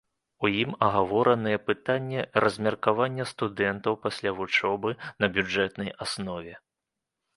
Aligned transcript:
У 0.47 0.49
ім 0.61 0.71
агавораныя 0.85 1.57
пытанні 1.67 2.23
размеркавання 2.45 3.27
студэнтаў 3.33 3.93
пасля 4.07 4.31
вучобы 4.41 4.89
на 5.23 5.33
бюджэтнай 5.37 5.89
аснове. 6.07 6.53